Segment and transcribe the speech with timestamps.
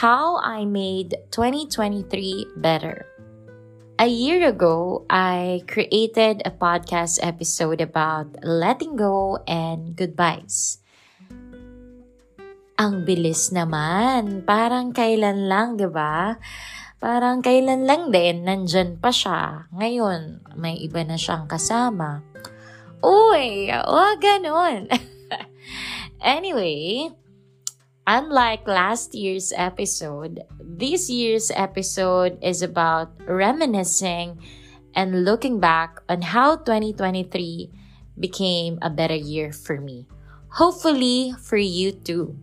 [0.00, 3.04] How I Made 2023 Better.
[4.00, 10.80] A year ago, I created a podcast episode about letting go and goodbyes.
[12.80, 14.40] Ang bilis naman.
[14.48, 16.32] Parang kailan lang, di ba?
[16.96, 19.68] Parang kailan lang din, nandyan pa siya.
[19.68, 22.24] Ngayon, may iba na siyang kasama.
[23.04, 24.88] Uy, oh, ganun.
[26.24, 27.12] anyway,
[28.10, 34.34] unlike last year's episode, this year's episode is about reminiscing
[34.98, 37.70] and looking back on how 2023
[38.18, 40.10] became a better year for me.
[40.58, 42.34] Hopefully, for you too.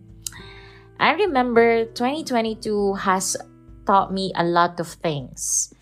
[0.98, 3.36] I remember 2022 has
[3.84, 5.74] taught me a lot of things.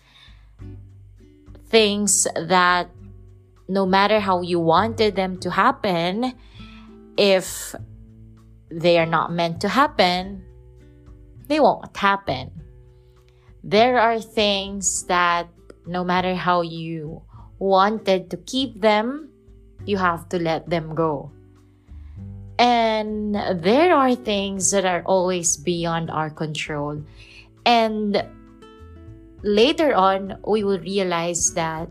[1.71, 2.91] Things that
[3.69, 6.35] no matter how you wanted them to happen,
[7.15, 7.73] if
[8.69, 10.43] they are not meant to happen,
[11.47, 12.51] they won't happen.
[13.63, 15.49] There are things that
[15.85, 17.21] no matter how you
[17.59, 19.29] wanted to keep them,
[19.85, 21.31] you have to let them go.
[22.59, 27.03] And there are things that are always beyond our control.
[27.65, 28.23] And
[29.43, 31.89] later on, we will realize that,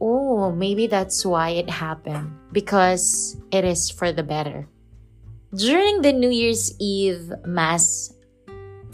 [0.00, 4.66] oh, maybe that's why it happened because it is for the better.
[5.52, 8.08] During the New Year's Eve Mass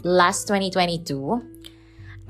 [0.03, 1.39] last 2022,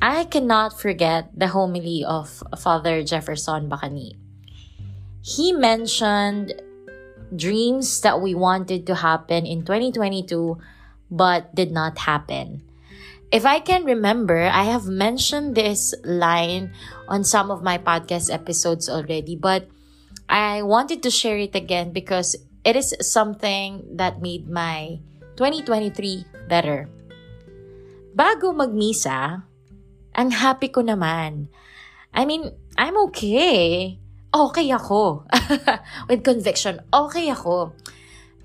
[0.05, 4.22] I cannot forget the homily of Father Jefferson Bacani.
[5.25, 6.53] He mentioned
[7.33, 10.61] dreams that we wanted to happen in 2022
[11.09, 12.61] but did not happen.
[13.33, 16.69] If I can remember, I have mentioned this line
[17.07, 19.66] on some of my podcast episodes already, but
[20.30, 22.38] I wanted to share it again because
[22.70, 25.02] it is something that made my
[25.42, 26.86] 2023 better.
[28.13, 29.41] Bago magmisa,
[30.13, 31.50] ang happy ko naman.
[32.13, 33.97] I mean, I'm okay
[34.34, 35.25] okay ako.
[36.09, 37.74] With conviction, okay ako.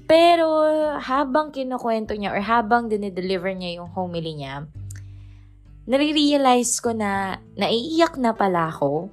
[0.05, 0.65] Pero
[1.01, 4.69] habang kinukwento niya or habang dinideliver niya yung homily niya,
[5.89, 9.09] nare-realize ko na naiiyak na pala ako.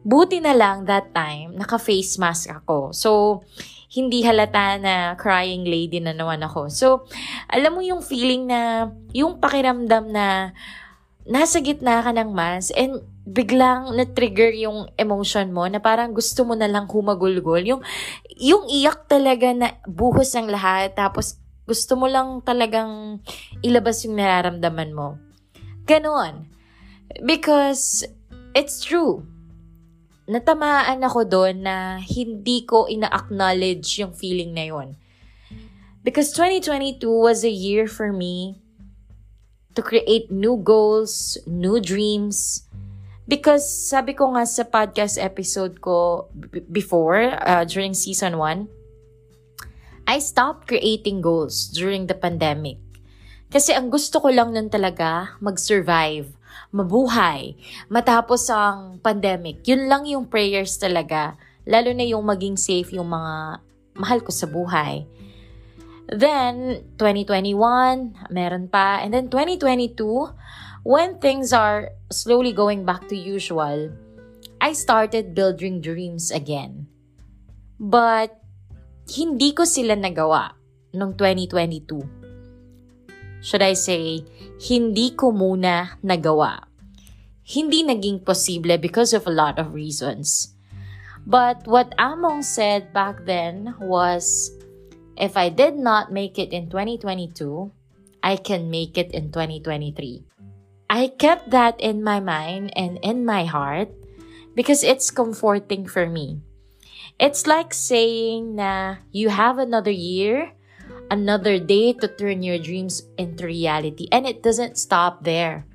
[0.00, 2.96] Buti na lang that time, naka-face mask ako.
[2.96, 3.44] So,
[3.90, 6.70] hindi halata na crying lady na naman ako.
[6.70, 6.86] So,
[7.50, 10.54] alam mo yung feeling na, yung pakiramdam na
[11.26, 16.54] nasa gitna ka ng mask and biglang na-trigger yung emotion mo na parang gusto mo
[16.54, 17.62] na lang humagulgol.
[17.66, 17.82] Yung,
[18.38, 23.22] yung iyak talaga na buhos ng lahat tapos gusto mo lang talagang
[23.62, 25.18] ilabas yung nararamdaman mo.
[25.86, 26.46] Ganon.
[27.26, 28.06] Because
[28.54, 29.26] it's true.
[30.30, 34.94] Natamaan ako doon na hindi ko ina-acknowledge yung feeling na yun.
[36.06, 38.62] Because 2022 was a year for me
[39.74, 42.70] to create new goals, new dreams,
[43.30, 46.26] Because sabi ko nga sa podcast episode ko
[46.66, 48.66] before, uh, during season 1,
[50.10, 52.82] I stopped creating goals during the pandemic.
[53.46, 56.34] Kasi ang gusto ko lang nun talaga, mag-survive,
[56.70, 57.58] mabuhay,
[57.90, 59.62] matapos ang pandemic.
[59.66, 61.34] Yun lang yung prayers talaga.
[61.66, 63.58] Lalo na yung maging safe yung mga
[63.98, 65.04] mahal ko sa buhay.
[66.10, 68.98] Then, 2021, meron pa.
[69.02, 70.02] And then 2022,
[70.82, 73.94] when things are slowly going back to usual,
[74.58, 76.90] I started building dreams again.
[77.78, 78.34] But
[79.14, 80.52] hindi ko sila nagawa
[80.92, 82.19] noong 2022.
[83.40, 84.24] Should I say,
[84.60, 86.68] hindi ko muna nagawa.
[87.44, 90.54] Hindi naging posible because of a lot of reasons.
[91.26, 94.52] But what Among said back then was,
[95.16, 97.72] if I did not make it in 2022,
[98.22, 100.24] I can make it in 2023.
[100.90, 103.88] I kept that in my mind and in my heart
[104.54, 106.42] because it's comforting for me.
[107.20, 110.52] It's like saying na you have another year,
[111.10, 114.06] another day to turn your dreams into reality.
[114.14, 115.66] And it doesn't stop there.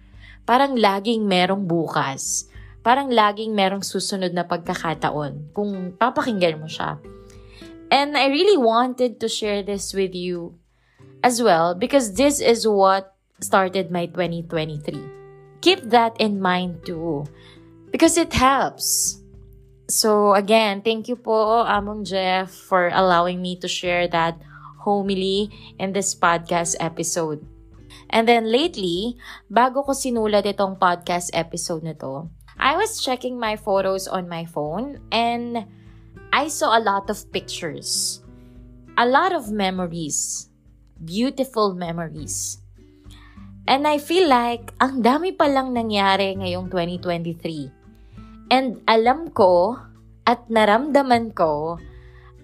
[0.48, 2.48] Parang laging merong bukas.
[2.82, 6.98] Parang laging merong susunod na pagkakataon kung papakinggan mo siya.
[7.92, 10.58] And I really wanted to share this with you
[11.22, 15.62] as well because this is what started my 2023.
[15.62, 17.26] Keep that in mind too
[17.90, 19.18] because it helps.
[19.90, 24.38] So again, thank you po Among Jeff for allowing me to share that
[24.86, 25.50] homily
[25.82, 27.42] in this podcast episode.
[28.14, 29.18] And then lately,
[29.50, 32.30] bago ko sinulat itong podcast episode na to,
[32.62, 35.66] I was checking my photos on my phone and
[36.30, 38.22] I saw a lot of pictures.
[38.96, 40.48] A lot of memories.
[41.02, 42.62] Beautiful memories.
[43.66, 48.54] And I feel like ang dami pa lang nangyari ngayong 2023.
[48.54, 49.82] And alam ko
[50.30, 51.82] at naramdaman ko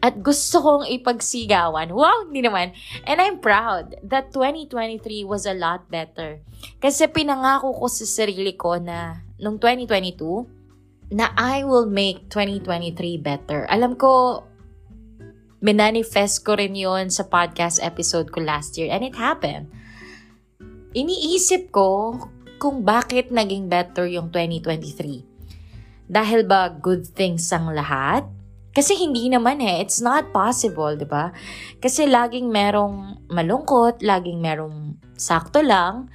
[0.01, 1.93] at gusto kong ipagsigawan.
[1.93, 2.73] Wow, hindi naman.
[3.05, 6.41] And I'm proud that 2023 was a lot better.
[6.81, 13.69] Kasi pinangako ko sa sarili ko na nung 2022 na I will make 2023 better.
[13.69, 14.41] Alam ko,
[15.61, 19.69] minanifest ko rin yon sa podcast episode ko last year and it happened.
[20.97, 22.17] Iniisip ko
[22.57, 26.09] kung bakit naging better yung 2023.
[26.09, 28.25] Dahil ba good things ang lahat?
[28.71, 29.83] Kasi hindi naman eh.
[29.83, 31.35] It's not possible, di ba?
[31.83, 36.07] Kasi laging merong malungkot, laging merong sakto lang.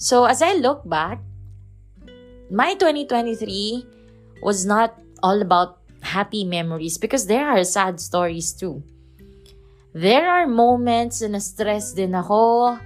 [0.00, 1.20] So, as I look back,
[2.48, 8.80] my 2023 was not all about happy memories because there are sad stories too.
[9.92, 12.76] There are moments na stress din ako,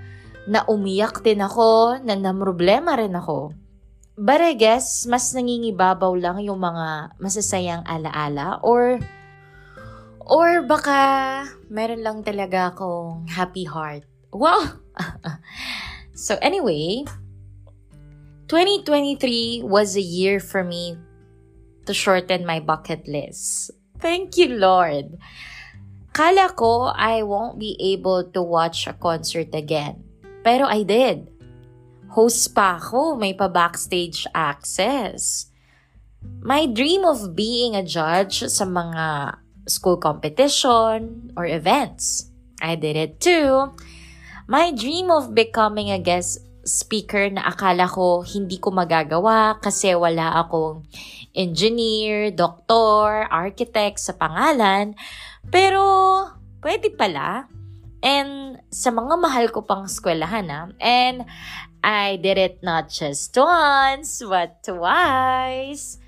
[0.49, 3.55] na umiyak din ako, na namroblema rin ako.
[4.13, 9.01] But I guess, mas nangingibabaw lang yung mga masasayang alaala or
[10.21, 14.05] or baka meron lang talaga akong happy heart.
[14.29, 14.85] Wow!
[16.13, 17.09] so anyway,
[18.53, 21.01] 2023 was a year for me
[21.89, 23.73] to shorten my bucket list.
[23.97, 25.17] Thank you, Lord.
[26.13, 30.05] Kala ko I won't be able to watch a concert again.
[30.45, 31.32] Pero I did
[32.13, 35.49] host pa ako, may pa backstage access.
[36.45, 39.37] My dream of being a judge sa mga
[39.67, 42.31] school competition or events.
[42.63, 43.75] I did it too.
[44.47, 50.39] My dream of becoming a guest speaker na akala ko hindi ko magagawa kasi wala
[50.47, 50.87] akong
[51.35, 54.95] engineer, doktor, architect sa pangalan.
[55.51, 55.83] Pero
[56.63, 57.51] pwede pala.
[58.03, 60.71] And sa mga mahal ko pang eskwelahan ha.
[60.83, 61.27] And
[61.83, 65.99] I did it not just once, but twice.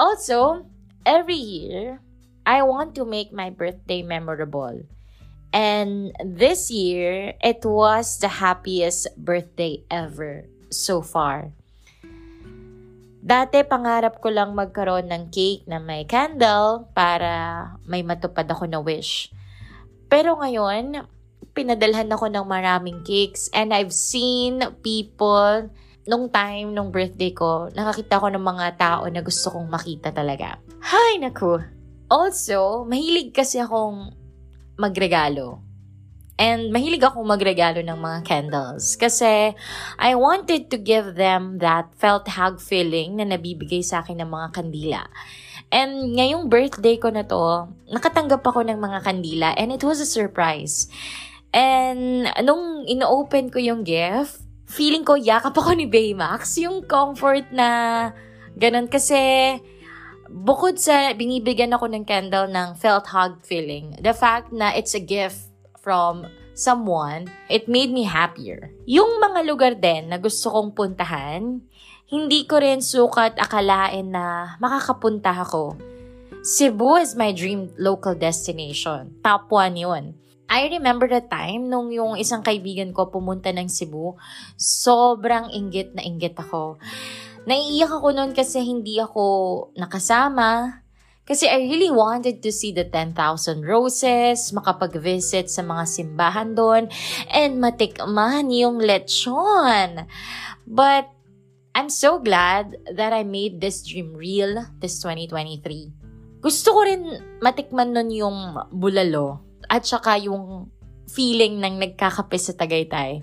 [0.00, 0.64] Also,
[1.04, 2.00] every year,
[2.48, 4.88] I want to make my birthday memorable.
[5.52, 11.52] And this year, it was the happiest birthday ever so far.
[13.20, 18.80] Dati, pangarap ko lang magkaroon ng cake na may candle para may matupad ako na
[18.80, 19.28] wish.
[20.08, 21.04] Pero ngayon,
[21.60, 25.68] pinadalhan ako ng maraming cakes and I've seen people
[26.08, 30.56] nung time, nung birthday ko, nakakita ko ng mga tao na gusto kong makita talaga.
[30.80, 31.60] Hay, naku!
[32.08, 34.10] Also, mahilig kasi akong
[34.80, 35.60] magregalo.
[36.40, 38.96] And mahilig akong magregalo ng mga candles.
[38.96, 39.52] Kasi
[40.00, 44.48] I wanted to give them that felt hug feeling na nabibigay sa akin ng mga
[44.56, 45.04] kandila.
[45.70, 50.08] And ngayong birthday ko na to, nakatanggap ako ng mga kandila and it was a
[50.08, 50.90] surprise.
[51.50, 56.58] And nung ino-open ko yung gift, feeling ko yakap ako ni Baymax.
[56.62, 57.68] Yung comfort na
[58.54, 58.86] ganun.
[58.86, 59.58] Kasi
[60.30, 65.02] bukod sa binibigyan ako ng candle ng felt hug feeling, the fact na it's a
[65.02, 65.50] gift
[65.82, 68.70] from someone, it made me happier.
[68.86, 71.64] Yung mga lugar din na gusto kong puntahan,
[72.10, 75.78] hindi ko rin sukat akalain na makakapunta ako.
[76.40, 79.12] Cebu is my dream local destination.
[79.24, 80.16] Top 1 yun.
[80.50, 84.18] I remember the time nung yung isang kaibigan ko pumunta ng Cebu,
[84.58, 86.82] sobrang inggit na inggit ako.
[87.46, 89.22] Naiiyak ako noon kasi hindi ako
[89.78, 90.82] nakasama.
[91.22, 96.90] Kasi I really wanted to see the 10,000 roses, makapag-visit sa mga simbahan doon,
[97.30, 100.10] and matikman yung lechon.
[100.66, 101.06] But
[101.78, 106.42] I'm so glad that I made this dream real this 2023.
[106.42, 107.06] Gusto ko rin
[107.38, 110.66] matikman nun yung bulalo at saka yung
[111.06, 113.22] feeling ng nagkakape sa Tagaytay.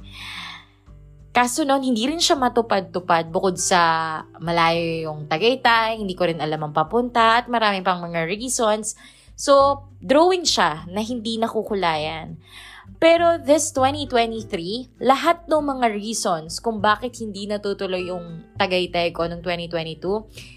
[1.36, 6.66] Kaso noon, hindi rin siya matupad-tupad bukod sa malayo yung Tagaytay, hindi ko rin alam
[6.66, 8.98] ang papunta, at marami pang mga reasons.
[9.38, 12.42] So, drawing siya na hindi nakukulayan.
[12.98, 19.46] Pero this 2023, lahat ng mga reasons kung bakit hindi natutuloy yung Tagaytay ko noong
[19.46, 20.56] 2022,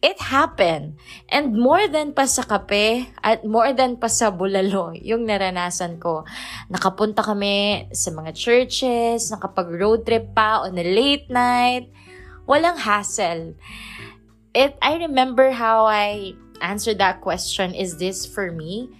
[0.00, 0.96] it happened.
[1.28, 6.24] And more than pa sa kape at more than pa sa bulalo yung naranasan ko.
[6.72, 11.92] Nakapunta kami sa mga churches, nakapag-road trip pa on a late night.
[12.48, 13.54] Walang hassle.
[14.56, 18.90] It, I remember how I answered that question, is this for me?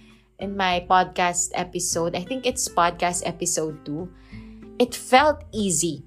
[0.41, 4.81] In my podcast episode, I think it's podcast episode 2.
[4.81, 6.01] It felt easy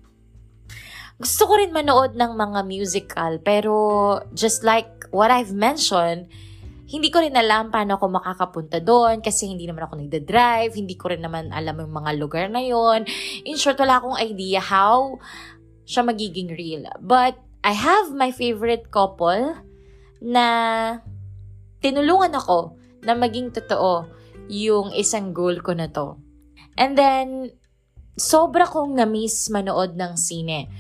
[1.19, 3.75] gusto ko rin manood ng mga musical, pero
[4.35, 6.27] just like what I've mentioned,
[6.85, 11.11] hindi ko rin alam paano ako makakapunta doon kasi hindi naman ako nagda-drive, hindi ko
[11.11, 13.09] rin naman alam yung mga lugar na yon.
[13.49, 15.17] In short, wala akong idea how
[15.89, 16.85] siya magiging real.
[17.01, 19.57] But I have my favorite couple
[20.21, 20.47] na
[21.81, 24.09] tinulungan ako na maging totoo
[24.53, 26.21] yung isang goal ko na to.
[26.77, 27.55] And then,
[28.15, 30.71] sobra kong na-miss manood ng sine.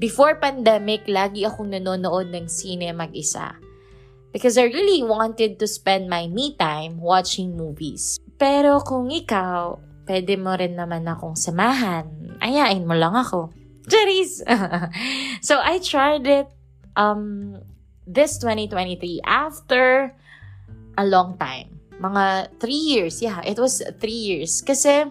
[0.00, 3.52] Before pandemic, lagi akong nanonood ng sine mag-isa.
[4.32, 8.16] Because I really wanted to spend my me time watching movies.
[8.38, 9.76] Pero kung ikaw,
[10.06, 12.06] pwede mo rin naman akong samahan.
[12.38, 13.50] Ayain mo lang ako.
[13.90, 14.46] Cherise!
[15.46, 16.48] so I tried it
[16.94, 17.58] um,
[18.06, 20.14] this 2023 after
[20.96, 21.76] a long time.
[22.00, 23.20] Mga three years.
[23.20, 24.62] Yeah, it was three years.
[24.64, 25.10] Kasi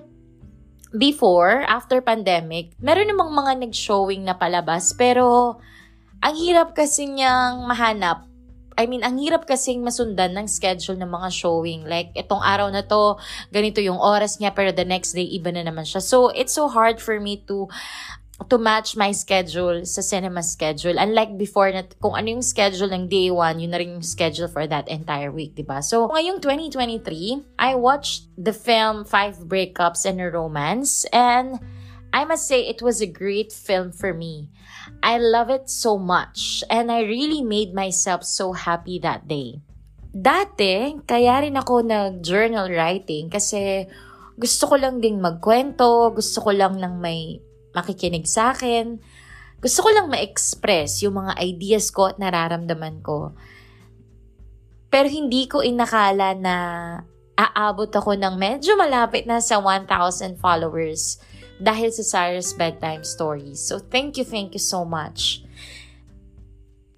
[0.93, 4.93] before, after pandemic, meron namang mga nag-showing na palabas.
[4.97, 5.57] Pero
[6.19, 8.29] ang hirap kasi niyang mahanap
[8.79, 11.83] I mean, ang hirap kasing masundan ng schedule ng mga showing.
[11.83, 13.19] Like, itong araw na to,
[13.51, 15.99] ganito yung oras niya, pero the next day, iba na naman siya.
[15.99, 17.67] So, it's so hard for me to
[18.47, 20.95] to match my schedule sa cinema schedule.
[20.95, 24.47] Unlike before na kung ano yung schedule ng day one, yun na rin yung schedule
[24.47, 25.83] for that entire week, di ba?
[25.83, 31.59] So, ngayong 2023, I watched the film Five Breakups and a Romance and
[32.15, 34.49] I must say it was a great film for me.
[35.03, 39.61] I love it so much and I really made myself so happy that day.
[40.09, 43.85] Dati, kaya rin ako nag-journal writing kasi
[44.39, 47.37] gusto ko lang ding magkwento, gusto ko lang nang may
[47.73, 48.97] makikinig sa akin.
[49.59, 53.35] Gusto ko lang ma-express yung mga ideas ko at nararamdaman ko.
[54.89, 56.55] Pero hindi ko inakala na
[57.37, 61.21] aabot ako ng medyo malapit na sa 1,000 followers
[61.59, 63.59] dahil sa Sarah's Bedtime Stories.
[63.59, 65.43] So thank you, thank you so much.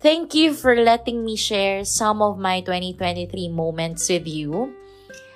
[0.01, 4.73] Thank you for letting me share some of my 2023 moments with you.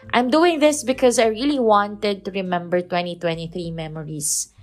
[0.09, 4.54] I'm doing this because I really wanted to remember 2023 memories.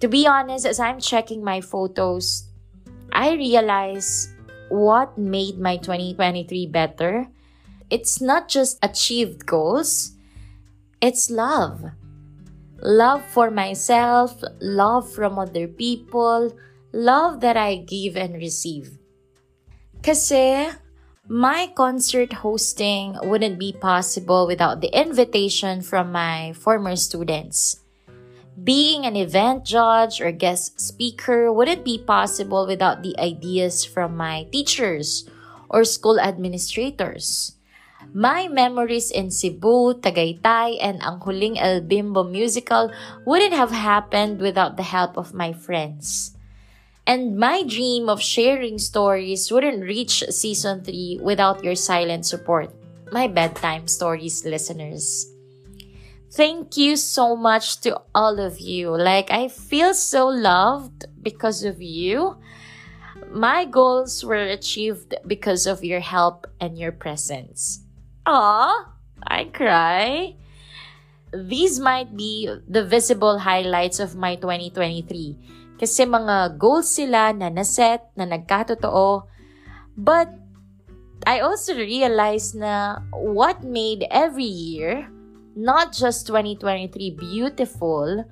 [0.00, 2.48] To be honest, as I'm checking my photos,
[3.12, 4.34] I realize
[4.68, 7.26] what made my 2023 better.
[7.88, 10.12] It's not just achieved goals,
[11.00, 11.84] it's love
[12.82, 16.52] love for myself, love from other people,
[16.92, 18.98] love that I give and receive.
[20.02, 20.68] Kasi
[21.28, 27.82] my concert hosting wouldn't be possible without the invitation from my former students.
[28.66, 34.50] Being an event judge or guest speaker wouldn't be possible without the ideas from my
[34.50, 35.22] teachers
[35.70, 37.54] or school administrators.
[38.10, 42.90] My memories in Cebu, Tagaytay, and ang huling El Bimbo musical
[43.22, 46.34] wouldn't have happened without the help of my friends.
[47.06, 52.74] And my dream of sharing stories wouldn't reach season 3 without your silent support.
[53.14, 55.35] My bedtime stories listeners.
[56.36, 58.92] Thank you so much to all of you.
[58.92, 62.36] Like, I feel so loved because of you.
[63.32, 67.80] My goals were achieved because of your help and your presence.
[68.28, 68.68] Aw,
[69.24, 70.36] I cry.
[71.32, 75.80] These might be the visible highlights of my 2023.
[75.80, 79.24] Kasi mga goals sila na naset, na nagkatotoo.
[79.96, 80.36] But
[81.24, 85.08] I also realized na what made every year,
[85.56, 88.28] not just 2023, beautiful,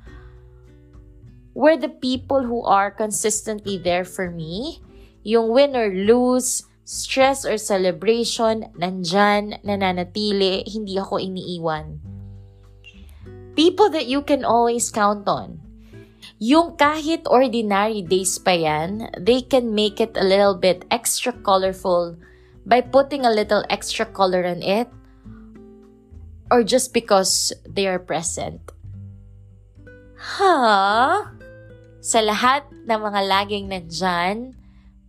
[1.56, 4.84] were the people who are consistently there for me.
[5.24, 11.96] Yung win or lose, stress or celebration, nandyan, nananatili, hindi ako iniiwan.
[13.56, 15.64] People that you can always count on.
[16.42, 22.18] Yung kahit ordinary days pa yan, they can make it a little bit extra colorful
[22.68, 24.90] by putting a little extra color on it
[26.54, 28.62] or just because they are present.
[30.38, 30.54] Ha?
[31.98, 34.54] Sa lahat ng mga laging nandyan,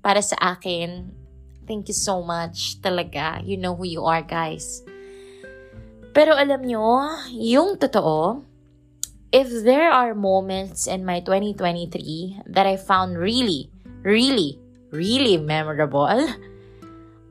[0.02, 1.14] para sa akin,
[1.66, 3.42] Thank you so much talaga.
[3.42, 4.86] You know who you are, guys.
[6.14, 8.46] Pero alam nyo, yung totoo,
[9.34, 13.74] if there are moments in my 2023 that I found really,
[14.06, 14.62] really,
[14.94, 16.08] really memorable,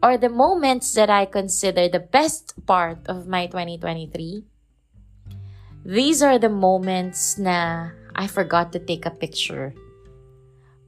[0.04, 4.44] or the moments that I consider the best part of my 2023,
[5.88, 9.72] these are the moments na I forgot to take a picture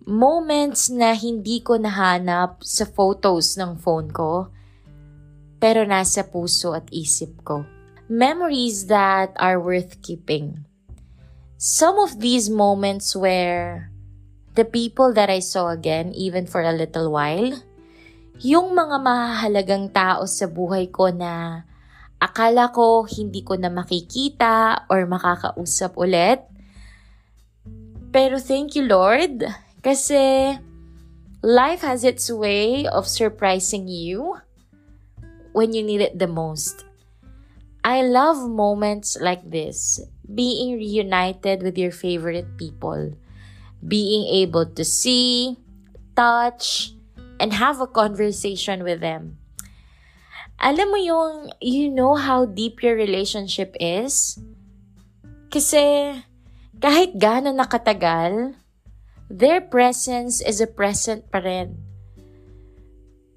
[0.07, 4.49] moments na hindi ko nahanap sa photos ng phone ko,
[5.59, 7.67] pero nasa puso at isip ko.
[8.07, 10.63] Memories that are worth keeping.
[11.59, 13.91] Some of these moments where
[14.55, 17.59] the people that I saw again, even for a little while,
[18.41, 21.65] yung mga mahalagang tao sa buhay ko na
[22.21, 26.45] akala ko hindi ko na makikita or makakausap ulit.
[28.13, 29.45] Pero thank you Lord
[29.85, 30.57] kasi
[31.45, 34.41] life has its way of surprising you
[35.53, 36.85] when you need it the most.
[37.87, 43.15] I love moments like this, being reunited with your favorite people
[43.87, 45.57] being able to see,
[46.15, 46.96] touch,
[47.39, 49.41] and have a conversation with them.
[50.57, 54.41] Alam mo yung, you know how deep your relationship is?
[55.53, 56.17] Kasi,
[56.81, 58.57] kahit gano'n nakatagal,
[59.29, 61.77] their presence is a present pa rin.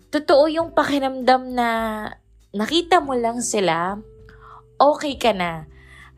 [0.10, 1.70] Totoo yung pakiramdam na
[2.56, 4.00] nakita mo lang sila,
[4.80, 5.68] okay ka na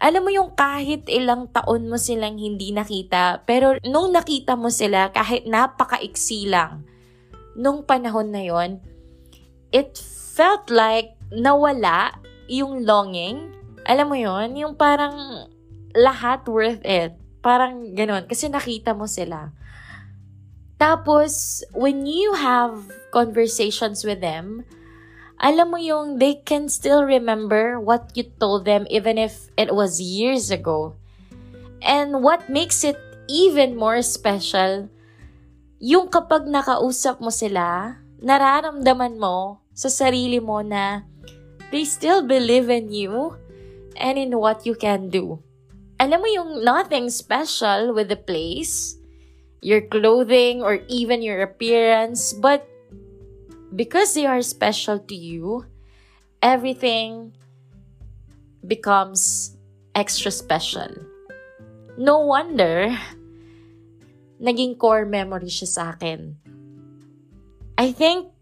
[0.02, 5.14] alam mo yung kahit ilang taon mo silang hindi nakita, pero nung nakita mo sila,
[5.14, 6.82] kahit napakaiksi lang,
[7.56, 8.80] nung panahon na yon,
[9.72, 9.98] it
[10.36, 12.16] felt like nawala
[12.52, 13.56] yung longing.
[13.88, 15.48] Alam mo yon yung parang
[15.96, 17.16] lahat worth it.
[17.42, 19.52] Parang ganun, kasi nakita mo sila.
[20.82, 24.66] Tapos, when you have conversations with them,
[25.42, 30.02] alam mo yung they can still remember what you told them even if it was
[30.02, 30.94] years ago.
[31.82, 34.90] And what makes it even more special,
[35.82, 41.02] yung kapag nakausap mo sila, nararamdaman mo sa sarili mo na
[41.74, 43.34] they still believe in you
[43.98, 45.42] and in what you can do.
[45.98, 48.94] Alam mo yung nothing special with the place,
[49.66, 52.62] your clothing, or even your appearance, but
[53.74, 55.66] because they are special to you,
[56.46, 57.34] everything
[58.66, 59.54] becomes
[59.98, 60.94] extra special.
[61.98, 62.94] No wonder,
[64.42, 66.34] naging core memory siya sa akin.
[67.78, 68.34] I think,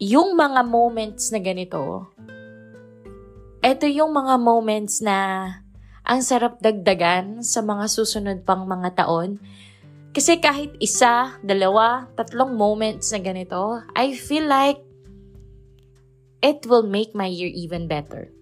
[0.00, 2.08] yung mga moments na ganito,
[3.60, 5.48] ito yung mga moments na
[6.06, 9.36] ang sarap dagdagan sa mga susunod pang mga taon
[10.16, 14.80] kasi kahit isa, dalawa, tatlong moments na ganito, I feel like
[16.40, 18.32] it will make my year even better.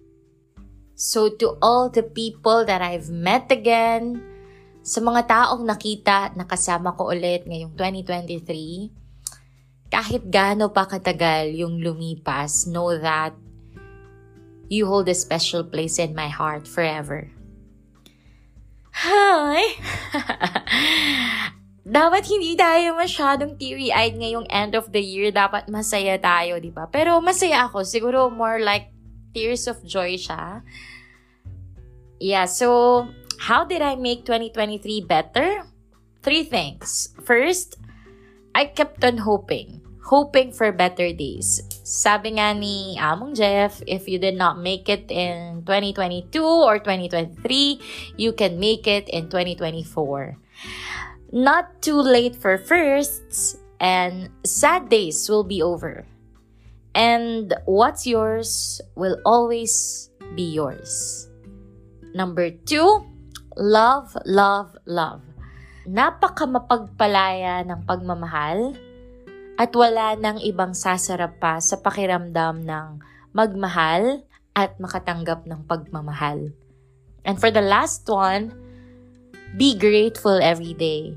[0.95, 4.23] So to all the people that I've met again,
[4.85, 12.69] sa mga taong nakita, nakasama ko ulit ngayong 2023, kahit gaano pa katagal yung lumipas,
[12.69, 13.33] know that
[14.69, 17.33] you hold a special place in my heart forever.
[18.93, 19.73] Hi!
[21.85, 25.33] dapat hindi tayo masyadong teary-eyed ngayong end of the year.
[25.33, 26.85] Dapat masaya tayo, di ba?
[26.93, 27.81] Pero masaya ako.
[27.81, 28.93] Siguro more like
[29.33, 30.61] tears of joy siya.
[32.21, 35.63] Yeah, so how did I make 2023 better?
[36.21, 37.13] Three things.
[37.23, 37.77] First,
[38.53, 39.81] I kept on hoping.
[40.05, 41.65] Hoping for better days.
[41.81, 48.15] Sabi nga ni Among Jeff, if you did not make it in 2022 or 2023,
[48.17, 50.37] you can make it in 2024.
[51.33, 56.05] Not too late for firsts, and sad days will be over.
[56.93, 61.27] And what's yours will always be yours.
[62.15, 63.03] Number two,
[63.57, 65.23] love, love, love.
[65.87, 68.75] Napaka mapagpalaya ng pagmamahal
[69.55, 72.87] at wala nang ibang sasarap pa sa pakiramdam ng
[73.31, 74.23] magmahal
[74.55, 76.51] at makatanggap ng pagmamahal.
[77.25, 78.65] And for the last one,
[79.55, 81.15] Be grateful every day.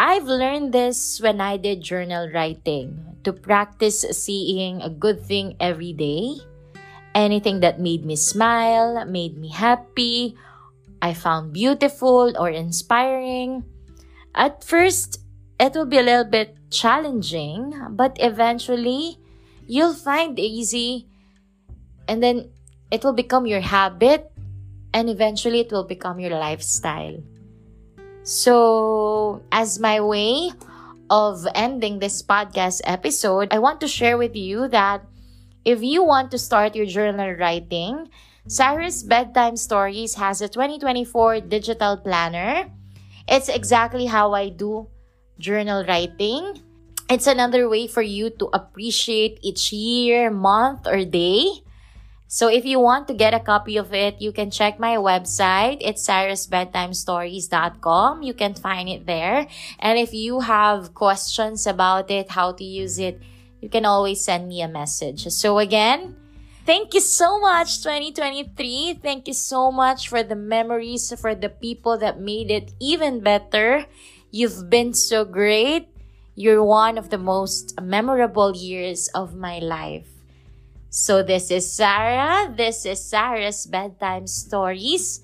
[0.00, 5.92] I've learned this when I did journal writing to practice seeing a good thing every
[5.92, 6.40] day.
[7.12, 10.40] Anything that made me smile, made me happy,
[11.06, 13.62] I found beautiful or inspiring.
[14.34, 15.22] At first,
[15.54, 19.22] it will be a little bit challenging, but eventually,
[19.70, 21.06] you'll find easy
[22.10, 22.50] and then
[22.90, 24.34] it will become your habit
[24.92, 27.22] and eventually it will become your lifestyle.
[28.26, 30.50] So, as my way
[31.08, 35.06] of ending this podcast episode, I want to share with you that
[35.64, 38.10] if you want to start your journal writing,
[38.46, 42.70] Cyrus Bedtime Stories has a 2024 digital planner.
[43.28, 44.86] It's exactly how I do
[45.38, 46.62] journal writing.
[47.10, 51.62] It's another way for you to appreciate each year, month, or day
[52.28, 55.78] so if you want to get a copy of it, you can check my website.
[55.80, 58.22] It's cyrusbedtimestories.com.
[58.22, 59.46] You can find it there.
[59.78, 63.22] And if you have questions about it, how to use it,
[63.62, 65.28] you can always send me a message.
[65.28, 66.16] So again,
[66.66, 68.98] thank you so much 2023.
[69.00, 73.86] Thank you so much for the memories, for the people that made it even better.
[74.30, 75.88] You've been so great.
[76.34, 80.10] You're one of the most memorable years of my life.
[80.90, 82.52] So this is Sarah.
[82.52, 85.22] This is Sarah's bedtime stories.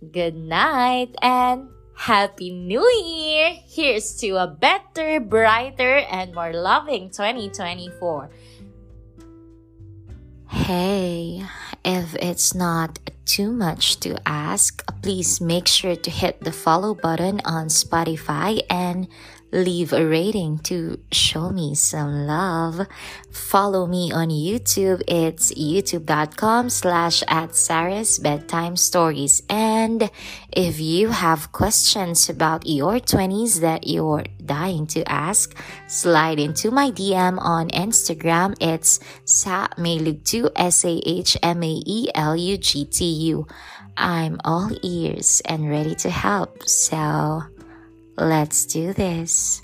[0.00, 1.68] Good night and
[2.00, 3.60] Happy New Year!
[3.68, 8.30] Here's to a better, brighter, and more loving 2024.
[10.50, 11.44] Hey,
[11.84, 17.40] if it's not too much to ask, please make sure to hit the follow button
[17.44, 19.06] on Spotify and
[19.52, 22.86] leave a rating to show me some love.
[23.30, 25.02] Follow me on YouTube.
[25.08, 29.42] It's youtube.com slash at Sarah's bedtime stories.
[29.48, 30.10] And
[30.52, 36.90] if you have questions about your 20s that you're dying to ask, slide into my
[36.90, 38.56] DM on Instagram.
[38.60, 39.68] It's sa
[40.56, 41.06] S-A-H-M-A-E-L-U-G-T-U.
[43.96, 46.68] I'm all ears and ready to help.
[46.68, 47.42] So
[48.20, 49.62] Let's do this.